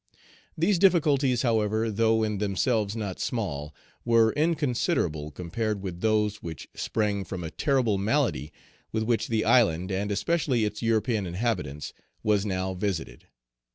[0.57, 3.71] These difficulties, however, though in themselves not small,
[4.03, 8.51] were inconsiderable compared with those which sprang from a terrible malady
[8.91, 11.93] with which the island, and especially its European inhabitants,
[12.23, 13.27] was now visited.